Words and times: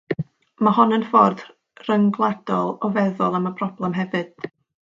Mae 0.67 0.71
hon 0.77 0.95
yn 0.97 1.05
ffordd 1.11 1.43
ryngwladol 1.89 2.75
o 2.89 2.93
feddwl 2.99 3.41
am 3.41 3.49
y 3.51 3.55
broblem 3.61 3.99
hefyd. 4.03 4.53